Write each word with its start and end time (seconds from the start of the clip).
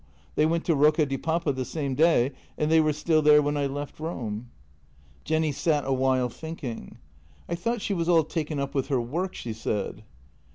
They 0.33 0.47
went 0.47 0.65
to 0.65 0.73
Rocca 0.75 1.05
di 1.05 1.15
Papa 1.15 1.53
the 1.53 1.63
same 1.63 1.93
day, 1.93 2.31
and 2.57 2.71
they 2.71 2.81
were 2.81 2.91
still 2.91 3.21
there 3.21 3.39
when 3.39 3.55
I 3.55 3.67
left 3.67 3.99
Rome." 3.99 4.49
Jenny 5.23 5.51
sat 5.51 5.83
a 5.85 5.93
while 5.93 6.27
thinking." 6.27 6.97
I 7.47 7.53
thought 7.53 7.81
she 7.83 7.93
was 7.93 8.09
all 8.09 8.23
taken 8.23 8.57
up 8.59 8.73
with 8.73 8.87
her 8.87 8.99
work," 8.99 9.35
she 9.35 9.53
said. 9.53 10.03